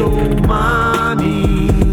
[0.00, 1.91] umani.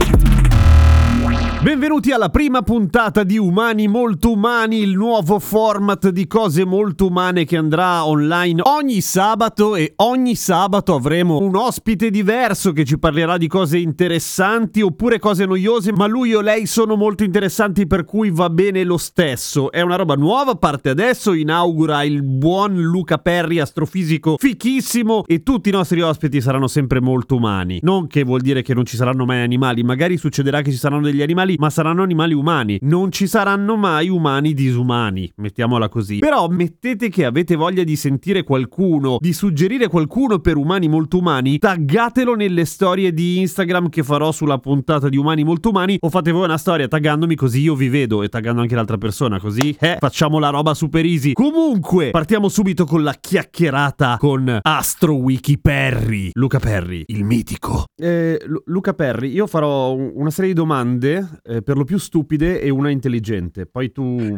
[2.00, 7.44] Benvenuti alla prima puntata di Umani Molto Umani, il nuovo format di cose molto umane
[7.44, 13.36] che andrà online ogni sabato e ogni sabato avremo un ospite diverso che ci parlerà
[13.36, 18.32] di cose interessanti oppure cose noiose, ma lui o lei sono molto interessanti per cui
[18.32, 19.70] va bene lo stesso.
[19.70, 25.68] È una roba nuova, parte adesso, inaugura il buon Luca Perri, astrofisico fichissimo e tutti
[25.68, 27.80] i nostri ospiti saranno sempre molto umani.
[27.82, 31.02] Non che vuol dire che non ci saranno mai animali, magari succederà che ci saranno
[31.02, 32.78] degli animali ma saranno animali umani.
[32.82, 36.20] Non ci saranno mai umani disumani, mettiamola così.
[36.20, 41.58] Però mettete che avete voglia di sentire qualcuno, di suggerire qualcuno per umani molto umani,
[41.58, 46.32] taggatelo nelle storie di Instagram che farò sulla puntata di umani molto umani o fate
[46.32, 49.96] voi una storia taggandomi così io vi vedo e taggando anche l'altra persona così eh,
[50.00, 51.32] facciamo la roba super easy.
[51.34, 56.30] Comunque, partiamo subito con la chiacchierata con Astro Wiki Perry.
[56.34, 57.86] Luca Perry, il mitico.
[57.96, 61.98] Eh, Lu- Luca Perry, io farò un- una serie di domande eh, per lo più
[61.98, 63.66] stupide e una intelligente.
[63.66, 64.36] Poi tu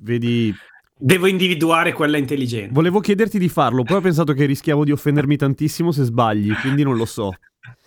[0.00, 0.52] vedi.
[0.98, 2.72] Devo individuare quella intelligente.
[2.72, 6.82] Volevo chiederti di farlo, poi ho pensato che rischiavo di offendermi tantissimo se sbagli, quindi
[6.82, 7.30] non lo so.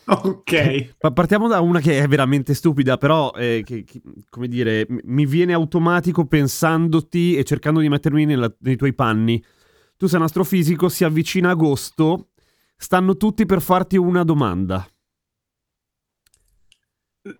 [0.08, 0.98] Ok.
[1.00, 5.26] Pa- Partiamo da una che è veramente stupida, però, eh, che- che- come dire, mi
[5.26, 9.44] viene automatico pensandoti e cercando di mettermi nella- nei tuoi panni.
[9.98, 12.30] Tu sei un astrofisico, si avvicina agosto,
[12.78, 14.86] stanno tutti per farti una domanda.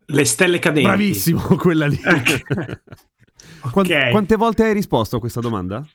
[0.08, 0.88] Le stelle cadenti.
[0.88, 2.00] Bravissimo, quella lì.
[3.62, 3.72] Ok.
[3.72, 4.10] Quan- Ok.
[4.12, 5.86] Quante volte hai risposto a questa domanda?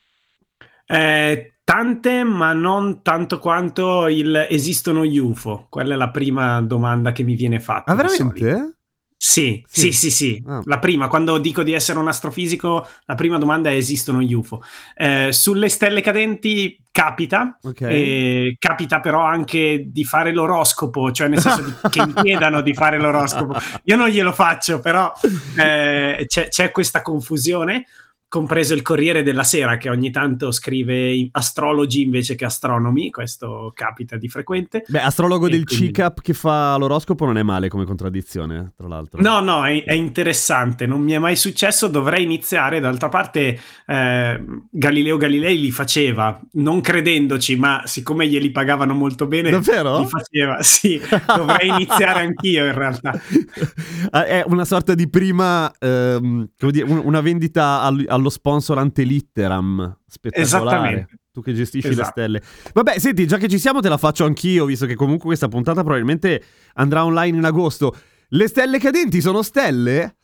[0.87, 5.67] Eh, tante, ma non tanto quanto il esistono gli UFO.
[5.69, 7.93] Quella è la prima domanda che mi viene fatta.
[7.93, 8.79] Ah, veramente?
[9.23, 9.81] Sì, Sì.
[9.81, 10.43] sì, sì, sì.
[10.47, 10.63] Ah.
[10.65, 14.63] La prima, quando dico di essere un astrofisico, la prima domanda è esistono gli UFO.
[14.97, 17.83] Eh, sulle stelle cadenti capita, Ok.
[17.83, 22.73] e capita però anche di fare l'oroscopo, cioè nel senso di- che mi chiedano di
[22.73, 23.53] fare l'oroscopo.
[23.85, 25.13] Io non glielo faccio, però
[25.59, 27.85] eh, c'è, c'è questa confusione,
[28.31, 34.17] compreso il Corriere della Sera che ogni tanto scrive astrologi invece che astronomi, questo capita
[34.17, 34.85] di frequente.
[34.87, 38.87] Beh, astrologo E del quindi- CICAP che fa l'oroscopo non è male come contraddizione, tra
[38.87, 39.21] l'altro.
[39.21, 44.45] No, no, è, è interessante, non mi è mai successo, dovrei iniziare, d'altra parte eh,
[44.71, 49.99] Galileo Galilei li faceva, non credendoci, ma siccome glieli pagavano molto bene, Davvero?
[49.99, 53.21] li faceva, sì, dovrei iniziare anch'io in realtà.
[54.13, 58.79] Ah, è una sorta di prima, ehm, come dire, un- una vendita al- allo sponsor
[58.79, 59.99] antelitteram.
[60.07, 60.47] Spettacolare.
[60.47, 61.15] Esattamente.
[61.33, 62.11] Tu che gestisci le Esatto.
[62.11, 62.43] stelle.
[62.73, 65.83] Vabbè, senti, già che ci siamo te la faccio anch'io, visto che comunque questa puntata
[65.83, 66.43] probabilmente
[66.75, 67.97] andrà online in agosto.
[68.29, 70.17] Le stelle cadenti sono stelle?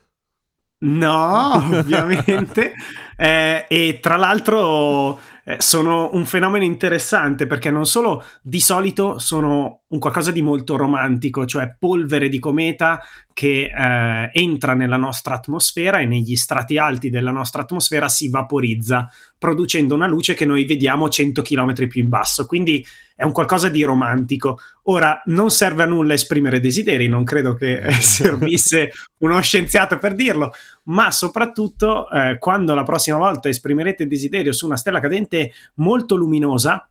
[0.78, 2.74] No, ovviamente.
[3.16, 5.18] Eh, e tra l'altro
[5.48, 10.76] eh, sono un fenomeno interessante perché non solo di solito sono un qualcosa di molto
[10.76, 13.00] romantico, cioè polvere di cometa
[13.32, 19.08] che eh, entra nella nostra atmosfera e negli strati alti della nostra atmosfera si vaporizza,
[19.38, 22.44] producendo una luce che noi vediamo 100 km più in basso.
[22.44, 22.84] Quindi
[23.14, 24.58] è un qualcosa di romantico.
[24.84, 30.14] Ora, non serve a nulla esprimere desideri, non credo che eh, servisse uno scienziato per
[30.14, 30.52] dirlo,
[30.86, 36.88] ma soprattutto eh, quando la prossima volta esprimerete desiderio su una stella cadente molto luminosa,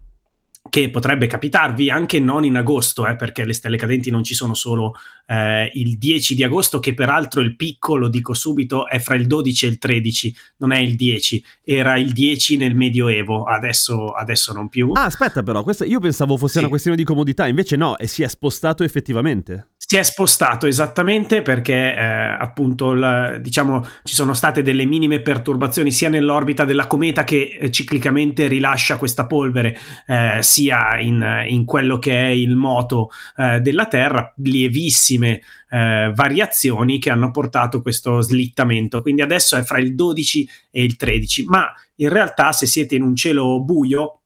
[0.68, 4.54] che potrebbe capitarvi anche non in agosto, eh, perché le stelle cadenti non ci sono
[4.56, 4.94] solo
[5.28, 9.28] eh, il 10 di agosto, che peraltro il picco, lo dico subito, è fra il
[9.28, 14.54] 12 e il 13, non è il 10, era il 10 nel Medioevo, adesso, adesso
[14.54, 14.92] non più.
[14.94, 16.60] Ah, aspetta però, questa, io pensavo fosse Sì.
[16.60, 19.70] una questione di comodità, invece no, e si è spostato effettivamente.
[19.78, 25.92] Si è spostato esattamente perché eh, appunto il- diciamo ci sono state delle minime perturbazioni
[25.92, 29.78] sia nell'orbita della cometa che eh, ciclicamente rilascia questa polvere
[30.08, 36.98] eh, sia in, in quello che è il moto eh, della Terra, lievissime eh, variazioni
[36.98, 39.02] che hanno portato questo slittamento.
[39.02, 43.04] Quindi adesso è fra il 12 e il 13, ma in realtà se siete in
[43.04, 44.22] un cielo buio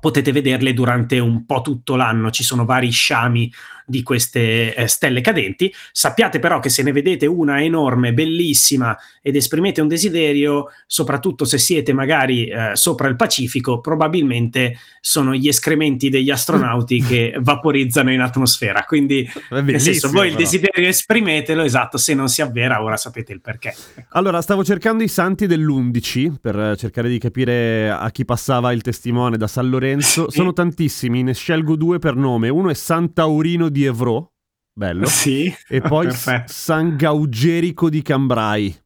[0.00, 3.52] potete vederle durante un po' tutto l'anno, ci sono vari sciami
[3.86, 5.72] di queste eh, stelle cadenti.
[5.92, 11.58] Sappiate però che se ne vedete una enorme, bellissima ed esprimete un desiderio, soprattutto se
[11.58, 18.20] siete magari eh, sopra il Pacifico, probabilmente sono gli escrementi degli astronauti che vaporizzano in
[18.20, 18.84] atmosfera.
[18.84, 23.40] Quindi, nel senso, voi il desiderio esprimetelo, esatto, se non si avvera, ora sapete il
[23.40, 23.74] perché.
[24.10, 29.36] Allora, stavo cercando i santi dell'11 per cercare di capire a chi passava il testimone
[29.36, 29.83] da San Lorenzo.
[30.28, 32.48] Sono tantissimi, ne scelgo due per nome.
[32.48, 34.26] Uno è Sant'Aurino di Evrò,
[34.72, 35.06] bello.
[35.06, 35.54] Sì.
[35.68, 36.08] E poi
[36.46, 38.82] San Gaugerico di Cambrai.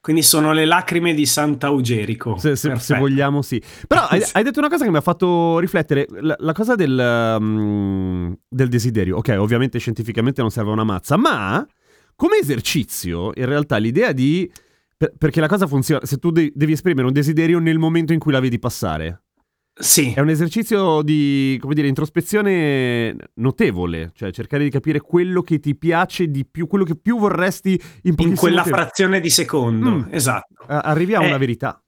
[0.00, 2.38] Quindi sono le lacrime di Sant'Augerico.
[2.38, 3.60] Se, se, se vogliamo, sì.
[3.86, 6.06] Però hai, hai, detto una cosa che mi ha fatto riflettere.
[6.20, 9.18] La, la cosa del, um, del, desiderio.
[9.18, 11.66] Ok, ovviamente scientificamente non serve una mazza, ma
[12.14, 14.50] come esercizio, in realtà l'idea di...
[14.96, 18.18] Per, perché la cosa funziona, se tu de- devi esprimere un desiderio nel momento in
[18.18, 19.24] cui la vedi passare.
[19.78, 20.12] Sì.
[20.12, 25.76] È un esercizio di, come dire, introspezione notevole, cioè cercare di capire quello che ti
[25.76, 28.76] piace di più, quello che più vorresti in In quella tempo.
[28.76, 30.02] frazione di secondo, mm.
[30.10, 30.64] esatto.
[30.66, 31.80] Arrivi a una eh, verità.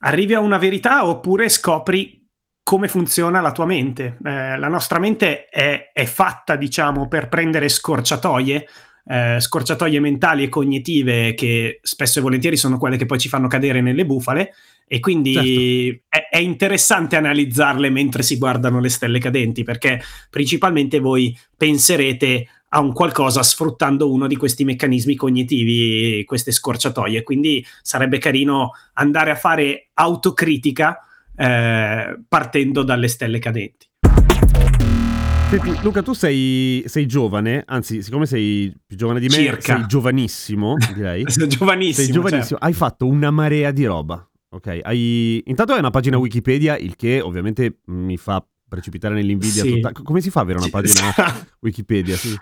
[0.00, 2.24] Arrivi a una verità oppure scopri
[2.62, 4.18] come funziona la tua mente.
[4.24, 8.68] Eh, la nostra mente è, è, fatta, diciamo, per prendere scorciatoie,
[9.04, 13.48] eh, scorciatoie mentali e cognitive che spesso e volentieri sono quelle che poi ci fanno
[13.48, 14.52] cadere nelle bufale
[14.88, 16.04] e quindi certo.
[16.08, 20.00] è, è, interessante analizzarle mentre si guardano le stelle cadenti, perché
[20.30, 27.22] principalmente voi penserete a un qualcosa sfruttando uno di questi meccanismi cognitivi, queste scorciatoie.
[27.22, 30.98] Quindi sarebbe carino andare a fare autocritica
[31.36, 33.86] eh, partendo dalle stelle cadenti.
[35.48, 39.76] Senti, Luca, tu sei, sei, giovane, anzi, siccome sei più giovane di me, Circa.
[39.76, 41.24] sei giovanissimo, direi.
[41.30, 42.04] sei giovanissimo.
[42.04, 42.64] Sei giovanissimo, certo.
[42.66, 44.27] hai fatto una marea di roba.
[44.50, 45.42] Ok, hai...
[45.46, 49.74] intanto hai una pagina Wikipedia, il che ovviamente mi fa precipitare nell'invidia sì.
[49.74, 49.92] tutta.
[49.92, 51.12] Come si fa ad avere una pagina
[51.60, 52.16] Wikipedia?
[52.16, 52.36] Sì.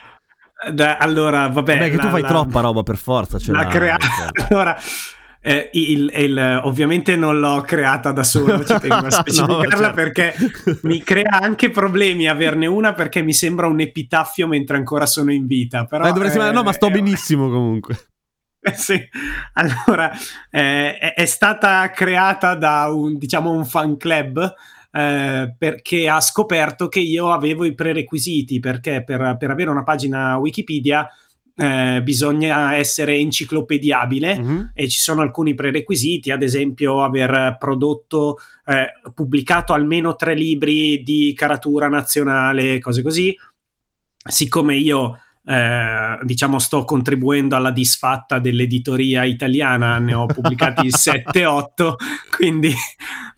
[0.73, 1.79] Da, allora, vabbè.
[1.79, 3.39] Vabbè, che la, tu fai la, troppa roba per forza.
[3.39, 3.97] Ce la crea...
[3.99, 4.47] Cioè.
[4.51, 4.79] allora,
[5.41, 9.93] eh, il, il, ovviamente non l'ho creata da solo, ci tengo a specificarla no, certo.
[9.95, 10.35] perché
[10.83, 15.47] mi crea anche problemi averne una perché mi sembra un epitaffio mentre ancora sono in
[15.47, 15.85] vita.
[15.85, 17.97] Però, eh, eh, no, ma sto benissimo comunque.
[18.75, 19.01] Sì,
[19.55, 20.11] allora
[20.51, 24.55] eh, è, è, stata creata da un, diciamo, un fan club
[24.91, 30.37] eh, perché ha scoperto che io avevo i prerequisiti perché per, per avere una pagina
[30.39, 31.09] Wikipedia
[31.59, 34.61] eh, bisogna essere enciclopediabile mm-hmm.
[34.75, 41.33] e ci sono alcuni prerequisiti, ad esempio aver prodotto, eh, pubblicato almeno tre libri di
[41.35, 43.35] caratura nazionale, cose così.
[44.29, 51.95] Siccome io eh, diciamo sto contribuendo alla disfatta dell'editoria italiana, ne ho pubblicati 7-8,
[52.37, 52.75] quindi,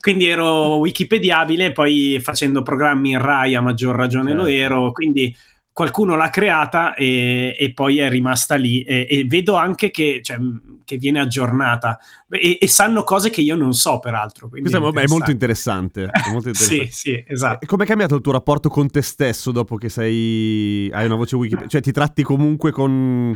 [0.01, 4.43] quindi, ero wikipediabile, poi facendo programmi in Rai a maggior ragione certo.
[4.43, 5.37] lo ero, quindi
[5.79, 10.37] qualcuno l'ha creata e, e, poi è rimasta lì e, e vedo anche che, cioè,
[10.85, 14.49] che viene aggiornata e, e, sanno cose che io non so peraltro.
[14.49, 16.07] Questo è, è, molto interessante.
[16.07, 16.91] È molto interessante.
[16.91, 17.65] sì, sì, esatto.
[17.65, 21.37] Come è cambiato il tuo rapporto con te stesso dopo che sei, hai una voce
[21.37, 21.69] Wikipedia?
[21.69, 23.33] Cioè ti tratti comunque con,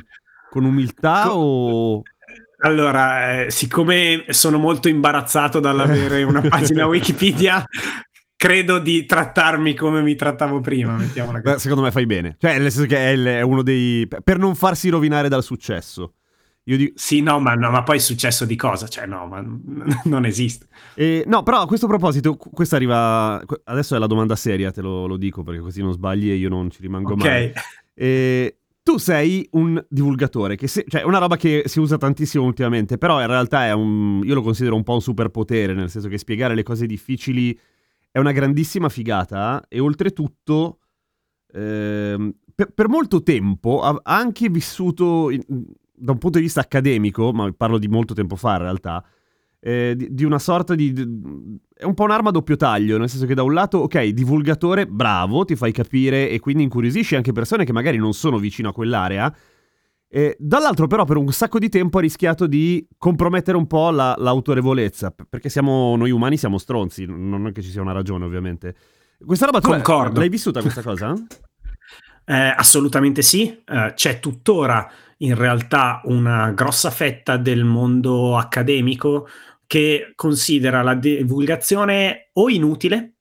[0.50, 1.36] con umiltà con...
[1.36, 2.02] o...
[2.64, 7.64] Allora, eh, siccome sono molto imbarazzato dall'avere una pagina Wikipedia,
[8.42, 10.96] credo di trattarmi come mi trattavo prima.
[10.96, 11.54] Mettiamola così.
[11.54, 12.34] Beh, secondo me fai bene.
[12.40, 14.08] Cioè, nel senso che è, uno dei.
[14.24, 16.14] per non farsi rovinare dal successo.
[16.64, 16.92] Io dico...
[16.96, 18.88] Sì, no ma, no, ma poi è successo di cosa?
[18.88, 19.44] Cioè, no, ma
[20.06, 20.66] non esiste.
[20.96, 23.40] E, no, però a questo proposito, questa arriva.
[23.62, 26.48] Adesso è la domanda seria, te lo, lo dico perché così non sbagli e io
[26.48, 27.52] non ci rimango okay.
[27.52, 27.62] mai.
[27.94, 32.98] E, tu sei un divulgatore, che se, cioè una roba che si usa tantissimo ultimamente,
[32.98, 34.20] però in realtà è un.
[34.24, 37.56] Io lo considero un po' un superpotere, nel senso che spiegare le cose difficili
[38.12, 40.78] è una grandissima figata e oltretutto
[41.52, 45.42] eh, per, per, molto tempo ha anche vissuto in,
[45.92, 49.04] da un punto di vista accademico, ma parlo di molto tempo fa in realtà,
[49.60, 51.02] eh, di, di, una sorta di, di...
[51.74, 54.86] è un po' un'arma a doppio taglio, nel senso che da un lato, ok, divulgatore,
[54.86, 58.72] bravo, ti fai capire e quindi incuriosisci anche persone che magari non sono vicino a
[58.72, 59.34] quell'area,
[60.14, 64.14] e dall'altro però per un sacco di tempo ha rischiato di compromettere un po' la,
[64.18, 68.74] l'autorevolezza, perché siamo, noi umani siamo stronzi, non è che ci sia una ragione ovviamente.
[69.24, 70.20] Questa roba Concordo.
[70.20, 71.14] l'hai vissuta questa cosa?
[72.26, 74.86] eh, assolutamente sì, eh, c'è tuttora
[75.18, 79.26] in realtà una grossa fetta del mondo accademico
[79.66, 83.11] che considera la divulgazione o inutile,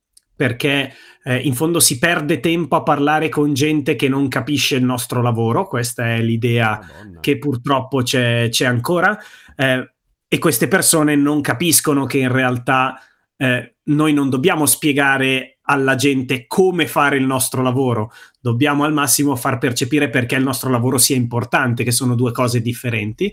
[0.41, 0.91] perché
[1.23, 5.21] eh, in fondo si perde tempo a parlare con gente che non capisce il nostro
[5.21, 7.19] lavoro, questa è l'idea Madonna.
[7.19, 9.15] che purtroppo c'è, c'è ancora,
[9.55, 9.93] eh,
[10.27, 12.99] e queste persone non capiscono che in realtà
[13.37, 19.35] eh, noi non dobbiamo spiegare alla gente come fare il nostro lavoro, dobbiamo al massimo
[19.35, 23.31] far percepire perché il nostro lavoro sia importante, che sono due cose differenti.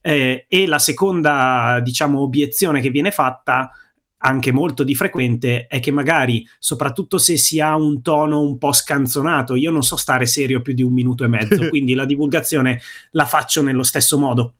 [0.00, 3.70] Eh, e la seconda, diciamo, obiezione che viene fatta
[4.18, 8.72] anche molto di frequente è che magari, soprattutto se si ha un tono un po'
[8.72, 12.80] scanzonato, io non so stare serio più di un minuto e mezzo, quindi la divulgazione
[13.12, 14.54] la faccio nello stesso modo.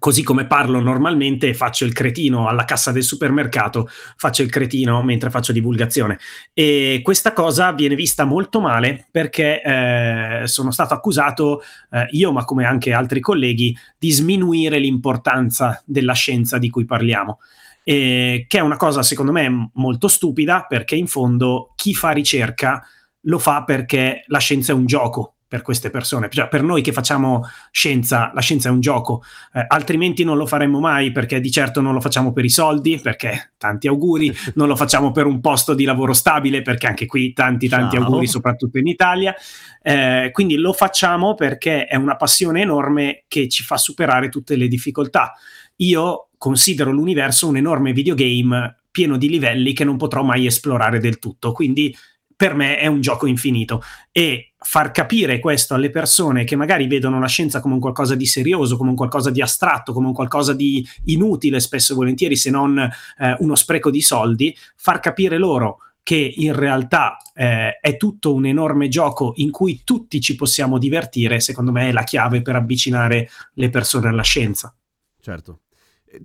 [0.00, 5.28] Così come parlo normalmente, faccio il cretino alla cassa del supermercato, faccio il cretino mentre
[5.28, 6.18] faccio divulgazione.
[6.54, 12.46] E questa cosa viene vista molto male perché eh, sono stato accusato, eh, io ma
[12.46, 17.38] come anche altri colleghi, di sminuire l'importanza della scienza di cui parliamo
[17.84, 22.84] eh, che è una cosa secondo me molto stupida perché in fondo chi fa ricerca
[23.22, 26.92] lo fa perché la scienza è un gioco per queste persone, cioè per noi che
[26.92, 31.50] facciamo scienza, la scienza è un gioco, eh, altrimenti non lo faremmo mai perché di
[31.50, 35.40] certo non lo facciamo per i soldi, perché tanti auguri, non lo facciamo per un
[35.40, 38.04] posto di lavoro stabile, perché anche qui tanti tanti Ciao.
[38.04, 39.34] auguri, soprattutto in Italia,
[39.82, 44.68] eh, quindi lo facciamo perché è una passione enorme che ci fa superare tutte le
[44.68, 45.32] difficoltà.
[45.78, 51.18] Io considero l'universo un enorme videogame pieno di livelli che non potrò mai esplorare del
[51.18, 51.52] tutto.
[51.52, 51.94] Quindi
[52.34, 57.20] per me è un gioco infinito e far capire questo alle persone che magari vedono
[57.20, 60.54] la scienza come un qualcosa di serioso, come un qualcosa di astratto, come un qualcosa
[60.54, 65.80] di inutile spesso e volentieri se non eh, uno spreco di soldi, far capire loro
[66.02, 71.38] che in realtà eh, è tutto un enorme gioco in cui tutti ci possiamo divertire,
[71.40, 74.74] secondo me è la chiave per avvicinare le persone alla scienza.
[75.20, 75.60] Certo.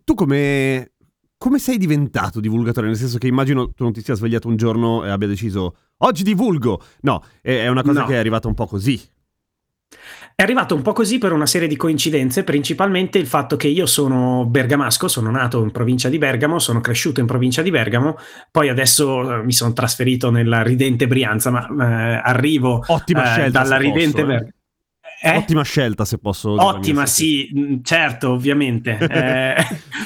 [0.03, 0.93] Tu come,
[1.37, 2.87] come sei diventato divulgatore?
[2.87, 6.23] Nel senso che immagino tu non ti sia svegliato un giorno e abbia deciso oggi
[6.23, 6.81] divulgo.
[7.01, 8.07] No, è, una cosa no.
[8.07, 8.99] che è arrivata un po' così.
[10.37, 13.85] È arrivato un po' così per una serie di coincidenze, principalmente il fatto che io
[13.85, 18.17] sono bergamasco, sono nato in provincia di Bergamo, sono cresciuto in provincia di Bergamo,
[18.51, 24.23] poi adesso eh, mi sono trasferito nella ridente Brianza, ma eh, arrivo eh, dalla ridente
[24.23, 24.49] posso, Bergamo.
[24.49, 24.54] Eh?
[25.33, 26.63] Ottima scelta, se posso dire.
[26.63, 28.97] Ottima, sì, mm, certo, ovviamente.
[29.09, 29.55] eh,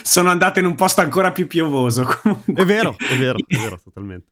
[0.04, 2.06] sono andato in un posto ancora più piovoso.
[2.22, 2.54] Comunque.
[2.54, 4.28] È vero, è vero, è vero, totalmente.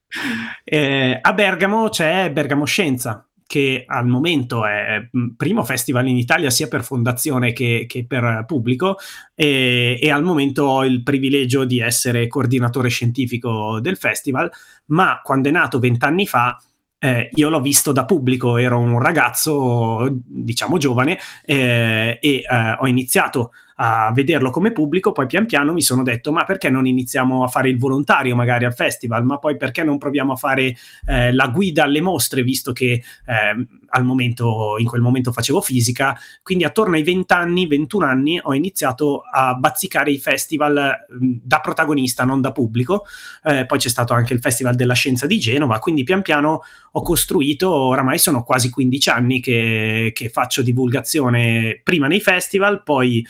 [0.64, 6.18] Eh, a Bergamo c'è Bergamo Scienza, che al momento è il mm, primo festival in
[6.18, 8.98] Italia sia per fondazione che, che per pubblico
[9.34, 14.52] e, e, al momento ho il privilegio di essere coordinatore scientifico del festival,
[14.88, 16.62] ma quando è nato vent'anni fa
[17.00, 22.88] eh, io l'ho visto da pubblico, ero un ragazzo, diciamo giovane, eh, e eh, ho
[22.88, 27.44] iniziato a vederlo come pubblico, poi pian piano mi sono detto ma perché non iniziamo
[27.44, 31.32] a fare il volontario magari al festival, ma poi perché non proviamo a fare eh,
[31.34, 36.64] la guida alle mostre, visto che eh, al momento, in quel momento facevo fisica, quindi
[36.64, 42.42] attorno ai 20 anni, 21 anni ho iniziato a bazzicare i festival da protagonista, non
[42.42, 43.06] da pubblico,
[43.44, 47.02] eh, poi c'è stato anche il Festival della Scienza di Genova, quindi pian piano ho
[47.02, 53.26] costruito, oramai sono quasi 15 anni che, che faccio divulgazione prima nei festival, poi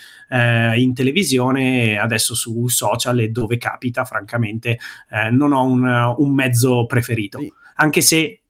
[0.76, 4.80] in televisione adesso su social e dove capita, francamente,
[5.10, 7.40] eh, non ho un, un mezzo preferito.
[7.76, 8.42] Anche se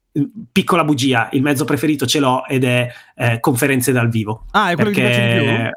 [0.50, 4.46] piccola bugia, il mezzo preferito ce l'ho ed è eh, conferenze dal vivo.
[4.52, 5.06] Ah, è quello perché...
[5.06, 5.70] che piace di più?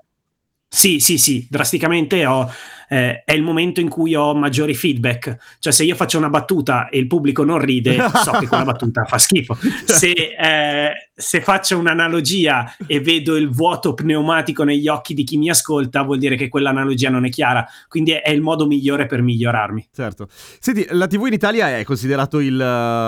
[0.73, 2.49] Sì, sì, sì, drasticamente ho,
[2.91, 5.37] eh, è il momento in cui ho maggiori feedback.
[5.59, 9.05] Cioè, se io faccio una battuta e il pubblico non ride, so che quella battuta
[9.05, 9.57] fa schifo.
[9.85, 15.49] Se, eh, se, faccio un'analogia e vedo il vuoto pneumatico negli occhi di chi mi
[15.49, 17.65] ascolta, vuol dire che quell'analogia non è chiara.
[17.87, 19.89] Quindi è, è il modo migliore per migliorarmi.
[19.93, 20.27] Certo.
[20.29, 22.55] Senti, la TV in Italia è considerato il,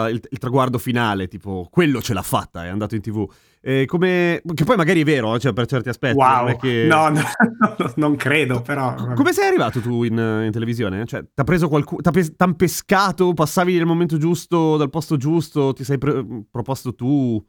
[0.10, 3.28] il, il traguardo finale, tipo, quello ce l'ha fatta, è andato in TV.
[3.66, 4.42] Eh, come...
[4.54, 6.18] Che poi magari è vero, cioè per certi aspetti.
[6.18, 6.86] Wow, che...
[6.86, 7.22] no, no,
[7.96, 8.94] non credo, però.
[9.16, 11.06] Come sei arrivato tu in, in televisione?
[11.06, 15.84] Cioè, t'ha preso qualcuno, t'ha pes- pescato, passavi nel momento giusto, dal posto giusto, ti
[15.84, 17.44] sei pre- proposto tu?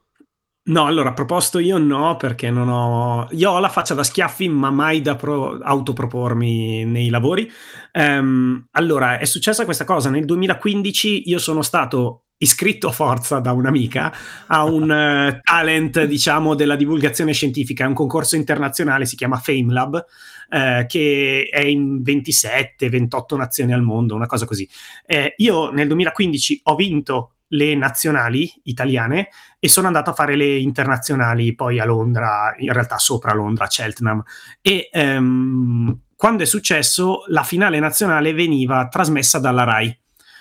[0.66, 3.28] No, allora, proposto io no, perché non ho...
[3.33, 5.59] Io ho la faccia da schiaffi, ma mai da pro...
[5.59, 7.50] autopropormi nei lavori.
[7.93, 10.09] Um, allora, è successa questa cosa.
[10.09, 14.12] Nel 2015 io sono stato iscritto a forza da un'amica
[14.47, 19.95] a un uh, talent, diciamo, della divulgazione scientifica, è un concorso internazionale, si chiama FameLab,
[20.50, 24.69] uh, che è in 27-28 nazioni al mondo, una cosa così.
[25.07, 30.57] Eh, io nel 2015 ho vinto le nazionali italiane e sono andato a fare le
[30.59, 34.23] internazionali poi a Londra, in realtà sopra Londra, a Cheltenham.
[34.61, 39.99] E um, quando è successo, la finale nazionale veniva trasmessa dalla RAI,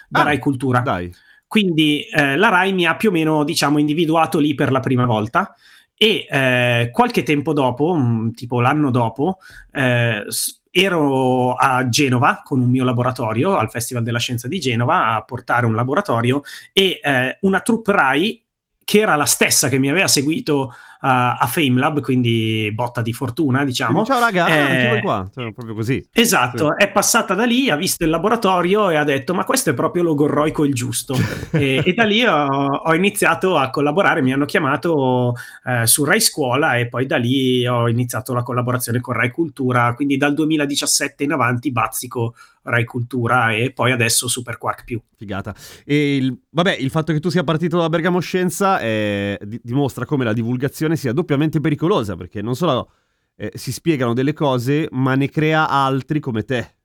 [0.07, 0.79] da ah, RAI Cultura.
[0.79, 1.13] Dai.
[1.53, 5.05] Quindi eh, la RAI mi ha più o meno, diciamo, individuato lì per la prima
[5.05, 5.53] volta
[5.95, 9.37] e eh, qualche tempo dopo, mh, mm, tipo l'anno dopo,
[9.71, 10.25] eh,
[10.71, 15.67] ero a Genova con un mio laboratorio al Festival della Scienza di Genova a portare
[15.67, 16.41] un laboratorio
[16.71, 18.43] e eh, una troupe RAI
[18.83, 20.73] che era la stessa che mi aveva seguito
[21.05, 24.05] a FameLab, quindi botta di fortuna, diciamo.
[24.05, 26.01] Ciao raga, eh, qua, cioè, proprio così.
[26.13, 26.85] Esatto, sì.
[26.85, 30.03] è passata da lì, ha visto il laboratorio e ha detto ma questo è proprio
[30.03, 31.15] logorroico il giusto.
[31.51, 35.33] e, e, da lì ho, ho, iniziato a collaborare, mi hanno chiamato
[35.65, 39.93] eh, su Rai Scuola e poi da lì ho iniziato la collaborazione con Rai Cultura,
[39.95, 42.33] quindi dal 2017 in avanti bazzico
[42.63, 45.01] Rai Cultura e poi adesso Super Quark più.
[45.17, 45.53] Figata.
[45.85, 50.05] E il, vabbè, il fatto che tu sia partito da Bergamo Scienza eh, di, dimostra
[50.05, 52.91] come la divulgazione sia doppiamente pericolosa, perché non solo
[53.35, 56.75] eh, si spiegano delle cose, ma ne crea altri come te.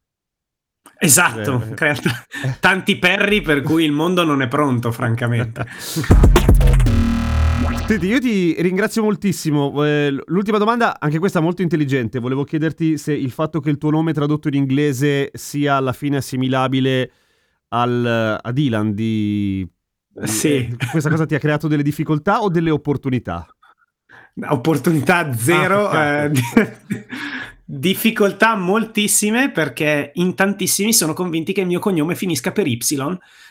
[0.98, 2.26] Esatto, eh, crea t-
[2.60, 5.66] tanti perri per cui il mondo non è pronto, francamente.
[7.88, 9.82] Senti, io ti ringrazio moltissimo.
[9.82, 12.18] Eh, l'ultima domanda, anche questa molto intelligente.
[12.18, 16.18] Volevo chiederti se il fatto che il tuo nome tradotto in inglese sia alla fine
[16.18, 17.10] assimilabile
[17.68, 19.66] al, a Dylan di...
[20.22, 20.54] Sì.
[20.56, 23.46] Eh, questa cosa ti ha creato delle difficoltà o delle opportunità?
[24.46, 25.88] Opportunità zero.
[25.88, 26.30] Ah, eh,
[27.70, 32.78] difficoltà moltissime perché in tantissimi sono convinti che il mio cognome finisca per Y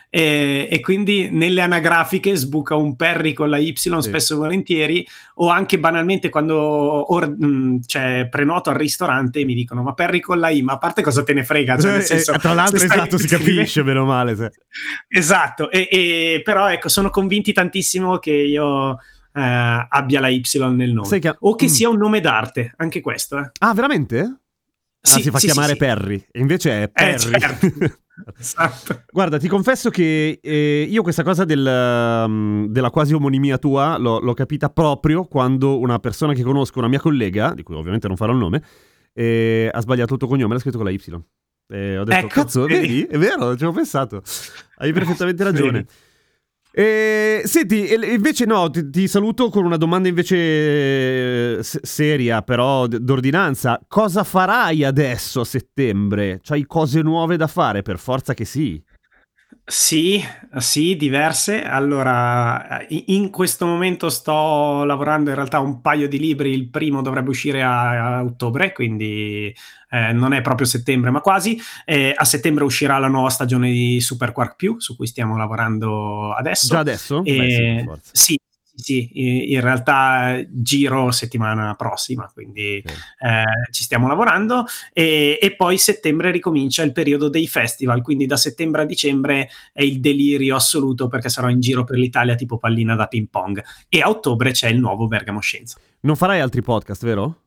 [0.10, 3.92] e, e, quindi nelle anagrafiche sbuca un Perry con la Y sì.
[4.00, 9.54] spesso e volentieri o anche banalmente quando or, mh, mm, cioè, prenoto al ristorante mi
[9.54, 12.02] dicono ma Perry con la I ma a parte cosa te ne frega cioè, eh,
[12.02, 14.52] senso, eh, tra l'altro esatto si capisce meno male se.
[15.10, 18.98] esatto e, e, però ecco sono convinti tantissimo che io
[19.42, 20.44] abbia la Y
[20.76, 21.20] nel nome.
[21.20, 21.36] Che...
[21.40, 21.70] O che mm.
[21.70, 23.38] sia un nome d'arte, anche questo.
[23.38, 23.52] Eh.
[23.60, 24.20] Ah, veramente?
[24.20, 24.40] Ah,
[25.02, 27.34] sì, ah, si fa sì, chiamare sì, Perry, e invece è eh, Perry.
[27.34, 28.00] Eh, certo.
[28.38, 29.04] Esatto.
[29.12, 34.20] Guarda, ti confesso che eh, io questa cosa del, um, della quasi omonimia tua l'ho,
[34.20, 38.18] l'ho, capita proprio quando una persona che conosco, una mia collega, di cui ovviamente non
[38.18, 38.64] farò il nome,
[39.14, 41.22] eh, ha sbagliato il tuo cognome, l'ha scritto con la Y.
[41.70, 43.04] E ho detto, ecco, cazzo, vedi?
[43.04, 44.24] È vero, ci ho pensato.
[44.78, 45.86] Hai perfettamente ragione.
[46.80, 53.82] E, senti, invece no, ti, ti, saluto con una domanda invece s- seria, però d'ordinanza.
[53.88, 56.40] Cosa farai adesso a settembre?
[56.44, 57.82] C'hai cose nuove da fare?
[57.82, 58.80] Per forza che sì.
[59.70, 60.24] Sì,
[60.58, 61.62] sì, diverse.
[61.64, 67.30] Allora, in questo momento sto lavorando in realtà un paio di libri, il primo dovrebbe
[67.30, 69.54] uscire a, a ottobre, quindi
[69.90, 71.60] eh, non è proprio settembre, ma quasi.
[71.84, 76.32] Eh, a settembre uscirà la nuova stagione di Super Quark Più, su cui stiamo lavorando
[76.32, 76.68] adesso.
[76.68, 77.22] Già adesso?
[77.26, 78.40] E, Beh, sì, sì,
[78.78, 83.42] sì, in realtà giro settimana prossima, quindi okay.
[83.42, 88.38] eh, ci stiamo lavorando e, e, poi settembre ricomincia il periodo dei festival, quindi da
[88.38, 92.94] settembre a dicembre è il delirio assoluto perché sarò in giro per l'Italia tipo pallina
[92.94, 95.80] da ping pong e a ottobre c'è il nuovo Bergamo Scienza.
[96.02, 97.42] Non farai altri podcast, vero?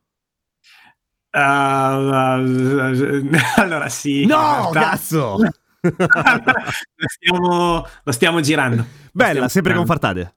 [1.30, 1.38] Uh,
[3.54, 4.26] allora sì.
[4.26, 4.80] No, realtà...
[4.80, 5.38] cazzo!
[5.80, 8.84] lo, stiamo, lo, stiamo, girando.
[9.12, 9.76] Bella, stiamo sempre girando.
[9.76, 10.34] con Fartade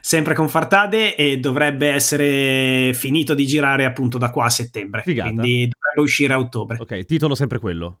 [0.00, 5.02] sempre con Fartade e dovrebbe essere finito di girare appunto da qua a settembre.
[5.02, 5.28] Figata.
[5.28, 6.76] Quindi dovrebbe uscire a ottobre.
[6.80, 8.00] Ok, titolo sempre quello.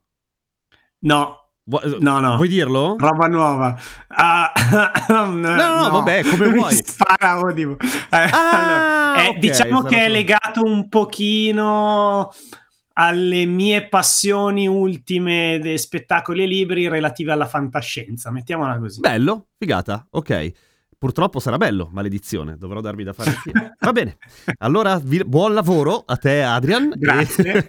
[1.00, 1.42] No.
[2.00, 2.36] No, no.
[2.36, 2.96] Vuoi dirlo?
[2.98, 3.78] Roba nuova.
[4.18, 6.74] Uh, no, no, no, vabbè, come vuoi.
[6.74, 7.76] Spara, oddio.
[7.78, 12.32] Eh, ah, allora, eh, okay, diciamo che è legato un pochino
[12.94, 19.00] alle mie passioni ultime dei spettacoli e libri relative alla fantascienza, mettiamola così.
[19.00, 20.52] Bello, figata, ok.
[20.98, 23.76] Purtroppo sarà bello, maledizione, dovrò darvi da fare insieme.
[23.78, 24.16] Va bene,
[24.58, 26.92] allora vi, buon lavoro a te Adrian.
[26.96, 27.68] Grazie.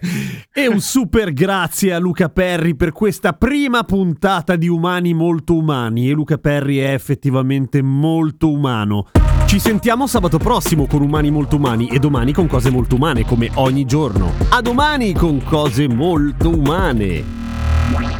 [0.64, 6.10] e un super grazie a Luca Perri per questa prima puntata di Umani molto umani.
[6.10, 9.06] E Luca Perri è effettivamente molto umano.
[9.46, 13.48] Ci sentiamo sabato prossimo con Umani molto umani e domani con cose molto umane come
[13.54, 14.32] ogni giorno.
[14.48, 18.19] A domani con cose molto umane.